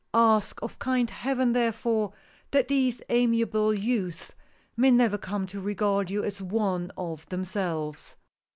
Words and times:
Ask 0.15 0.63
of 0.63 0.79
kind 0.79 1.07
Heaven, 1.11 1.53
therefore, 1.53 2.11
that 2.49 2.69
these 2.69 3.03
amiable 3.09 3.71
youths 3.71 4.33
may 4.75 4.89
never 4.89 5.19
come 5.19 5.45
to 5.45 5.61
regard 5.61 6.09
you 6.09 6.23
as 6.23 6.41
one 6.41 6.91
of 6.97 7.29
themselves. 7.29 8.15